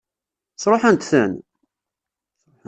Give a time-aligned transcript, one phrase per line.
[0.61, 1.31] Sṛuḥent-ten?